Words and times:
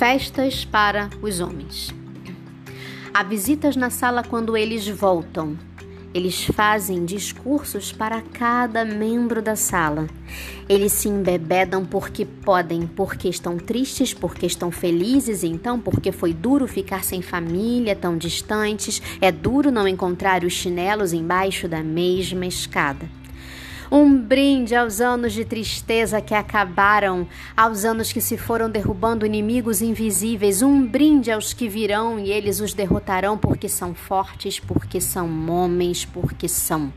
Festas 0.00 0.64
para 0.64 1.10
os 1.20 1.40
homens. 1.40 1.94
Há 3.12 3.22
visitas 3.22 3.76
na 3.76 3.90
sala 3.90 4.24
quando 4.24 4.56
eles 4.56 4.88
voltam. 4.88 5.58
Eles 6.14 6.42
fazem 6.42 7.04
discursos 7.04 7.92
para 7.92 8.22
cada 8.22 8.82
membro 8.82 9.42
da 9.42 9.54
sala. 9.54 10.06
Eles 10.66 10.92
se 10.92 11.10
embebedam 11.10 11.84
porque 11.84 12.24
podem, 12.24 12.86
porque 12.86 13.28
estão 13.28 13.58
tristes, 13.58 14.14
porque 14.14 14.46
estão 14.46 14.70
felizes, 14.70 15.44
então 15.44 15.78
porque 15.78 16.10
foi 16.10 16.32
duro 16.32 16.66
ficar 16.66 17.04
sem 17.04 17.20
família, 17.20 17.94
tão 17.94 18.16
distantes, 18.16 19.02
é 19.20 19.30
duro 19.30 19.70
não 19.70 19.86
encontrar 19.86 20.44
os 20.44 20.54
chinelos 20.54 21.12
embaixo 21.12 21.68
da 21.68 21.82
mesma 21.82 22.46
escada. 22.46 23.19
Um 23.90 24.16
brinde 24.16 24.76
aos 24.76 25.00
anos 25.00 25.32
de 25.32 25.44
tristeza 25.44 26.20
que 26.20 26.32
acabaram, 26.32 27.26
aos 27.56 27.84
anos 27.84 28.12
que 28.12 28.20
se 28.20 28.36
foram 28.36 28.70
derrubando 28.70 29.26
inimigos 29.26 29.82
invisíveis. 29.82 30.62
Um 30.62 30.86
brinde 30.86 31.32
aos 31.32 31.52
que 31.52 31.68
virão 31.68 32.16
e 32.18 32.30
eles 32.30 32.60
os 32.60 32.72
derrotarão 32.72 33.36
porque 33.36 33.68
são 33.68 33.92
fortes, 33.92 34.60
porque 34.60 35.00
são 35.00 35.28
homens, 35.50 36.04
porque 36.04 36.46
são. 36.46 36.92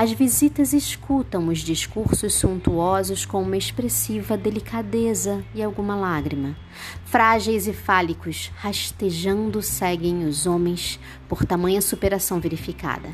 As 0.00 0.12
visitas 0.12 0.72
escutam 0.72 1.48
os 1.48 1.58
discursos 1.58 2.32
suntuosos 2.32 3.26
com 3.26 3.42
uma 3.42 3.58
expressiva 3.58 4.34
delicadeza 4.34 5.44
e 5.54 5.62
alguma 5.62 5.94
lágrima. 5.94 6.56
Frágeis 7.04 7.66
e 7.66 7.74
fálicos, 7.74 8.50
rastejando 8.56 9.60
seguem 9.60 10.24
os 10.24 10.46
homens 10.46 10.98
por 11.28 11.44
tamanha 11.44 11.82
superação 11.82 12.40
verificada. 12.40 13.10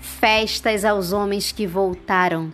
Festas 0.00 0.82
aos 0.82 1.12
homens 1.12 1.52
que 1.52 1.66
voltaram, 1.66 2.50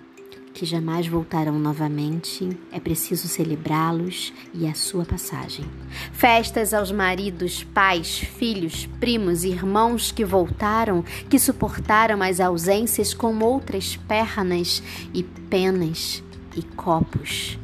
que 0.57 0.65
jamais 0.65 1.07
voltarão 1.07 1.59
novamente, 1.59 2.49
é 2.73 2.81
preciso 2.81 3.29
celebrá-los 3.29 4.33
e 4.55 4.67
a 4.67 4.73
sua 4.73 5.05
passagem. 5.05 5.67
Festas 6.13 6.73
aos 6.73 6.91
maridos, 6.91 7.63
pais, 7.63 8.21
filhos, 8.21 8.87
primos, 8.99 9.45
irmãos 9.45 10.11
que 10.11 10.25
voltaram, 10.25 11.05
que 11.29 11.39
suportaram 11.39 12.23
as 12.23 12.41
ausências 12.41 13.13
com 13.13 13.39
outras 13.41 13.97
pernas 14.09 14.83
e 15.13 15.23
penas 15.23 16.25
e 16.57 16.63
copos. 16.63 17.59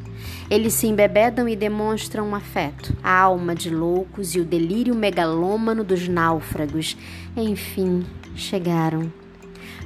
Eles 0.51 0.75
se 0.75 0.87
embebedam 0.87 1.48
e 1.48 1.57
demonstram 1.57 2.29
um 2.29 2.35
afeto, 2.35 2.95
a 3.03 3.20
alma 3.20 3.55
de 3.55 3.70
loucos 3.70 4.35
e 4.35 4.41
o 4.41 4.45
delírio 4.45 4.95
megalômano 4.95 5.83
dos 5.83 6.07
náufragos. 6.09 6.95
Enfim, 7.35 8.05
chegaram. 8.35 9.11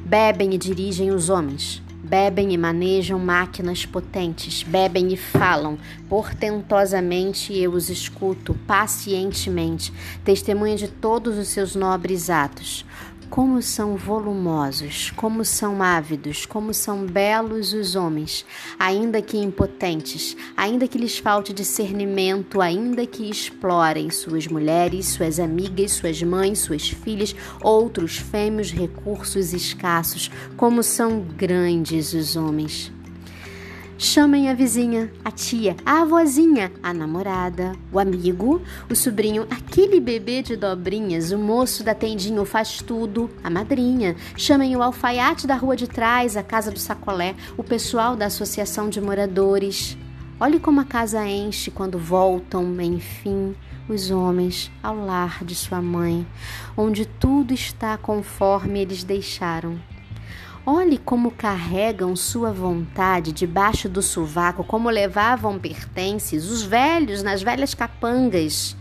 Bebem 0.04 0.54
e 0.54 0.58
dirigem 0.58 1.12
os 1.12 1.30
homens, 1.30 1.85
Bebem 2.08 2.52
e 2.52 2.56
manejam 2.56 3.18
máquinas 3.18 3.84
potentes, 3.84 4.62
bebem 4.62 5.12
e 5.12 5.16
falam. 5.16 5.76
Portentosamente 6.08 7.52
eu 7.52 7.72
os 7.72 7.90
escuto, 7.90 8.54
pacientemente, 8.64 9.92
testemunha 10.24 10.76
de 10.76 10.86
todos 10.86 11.36
os 11.36 11.48
seus 11.48 11.74
nobres 11.74 12.30
atos. 12.30 12.84
Como 13.28 13.60
são 13.60 13.96
volumosos, 13.96 15.10
como 15.16 15.44
são 15.44 15.82
ávidos, 15.82 16.46
como 16.46 16.72
são 16.72 17.04
belos 17.04 17.72
os 17.72 17.94
homens, 17.94 18.46
ainda 18.78 19.20
que 19.20 19.36
impotentes, 19.36 20.36
ainda 20.56 20.86
que 20.88 20.96
lhes 20.96 21.18
falte 21.18 21.52
discernimento, 21.52 22.60
ainda 22.60 23.04
que 23.04 23.28
explorem 23.28 24.10
suas 24.10 24.46
mulheres, 24.46 25.06
suas 25.06 25.38
amigas, 25.40 25.92
suas 25.92 26.22
mães, 26.22 26.60
suas 26.60 26.88
filhas, 26.88 27.34
outros 27.60 28.16
fêmeos 28.16 28.70
recursos 28.70 29.52
escassos, 29.52 30.30
como 30.56 30.82
são 30.82 31.20
grandes 31.20 32.14
os 32.14 32.36
homens. 32.36 32.95
Chamem 33.98 34.50
a 34.50 34.54
vizinha, 34.54 35.10
a 35.24 35.30
tia, 35.30 35.74
a 35.84 36.02
avózinha, 36.02 36.70
a 36.82 36.92
namorada, 36.92 37.72
o 37.90 37.98
amigo, 37.98 38.60
o 38.90 38.94
sobrinho, 38.94 39.46
aquele 39.50 40.00
bebê 40.00 40.42
de 40.42 40.54
dobrinhas, 40.54 41.32
o 41.32 41.38
moço 41.38 41.82
da 41.82 41.94
tendinha, 41.94 42.42
o 42.42 42.44
faz 42.44 42.82
tudo, 42.82 43.30
a 43.42 43.48
madrinha. 43.48 44.14
Chamem 44.36 44.76
o 44.76 44.82
alfaiate 44.82 45.46
da 45.46 45.56
rua 45.56 45.74
de 45.74 45.86
trás, 45.86 46.36
a 46.36 46.42
casa 46.42 46.70
do 46.70 46.78
sacolé, 46.78 47.34
o 47.56 47.64
pessoal 47.64 48.14
da 48.14 48.26
associação 48.26 48.90
de 48.90 49.00
moradores. 49.00 49.96
Olhe 50.38 50.60
como 50.60 50.78
a 50.78 50.84
casa 50.84 51.26
enche 51.26 51.70
quando 51.70 51.98
voltam, 51.98 52.78
enfim, 52.82 53.56
os 53.88 54.10
homens 54.10 54.70
ao 54.82 54.94
lar 54.94 55.42
de 55.42 55.54
sua 55.54 55.80
mãe, 55.80 56.26
onde 56.76 57.06
tudo 57.06 57.54
está 57.54 57.96
conforme 57.96 58.78
eles 58.78 59.02
deixaram. 59.02 59.78
Olhe 60.68 60.98
como 60.98 61.30
carregam 61.30 62.16
sua 62.16 62.50
vontade 62.50 63.30
debaixo 63.30 63.88
do 63.88 64.02
sovaco, 64.02 64.64
como 64.64 64.90
levavam 64.90 65.60
pertences 65.60 66.50
os 66.50 66.60
velhos 66.60 67.22
nas 67.22 67.40
velhas 67.40 67.72
capangas. 67.72 68.76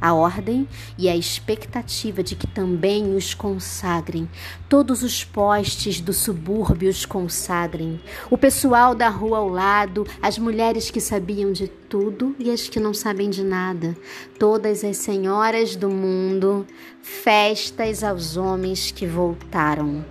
A 0.00 0.12
ordem 0.12 0.66
e 0.98 1.08
a 1.08 1.16
expectativa 1.16 2.20
de 2.20 2.34
que 2.34 2.48
também 2.48 3.14
os 3.14 3.32
consagrem, 3.32 4.28
todos 4.68 5.04
os 5.04 5.22
postes 5.22 6.00
do 6.00 6.12
subúrbio 6.12 6.90
os 6.90 7.06
consagrem, 7.06 8.00
o 8.28 8.36
pessoal 8.36 8.92
da 8.92 9.08
rua 9.08 9.38
ao 9.38 9.48
lado, 9.48 10.04
as 10.20 10.36
mulheres 10.36 10.90
que 10.90 11.00
sabiam 11.00 11.52
de 11.52 11.68
tudo 11.68 12.34
e 12.40 12.50
as 12.50 12.68
que 12.68 12.80
não 12.80 12.92
sabem 12.92 13.30
de 13.30 13.44
nada, 13.44 13.96
todas 14.36 14.82
as 14.82 14.96
senhoras 14.96 15.76
do 15.76 15.90
mundo, 15.90 16.66
festas 17.00 18.02
aos 18.02 18.36
homens 18.36 18.90
que 18.90 19.06
voltaram. 19.06 20.04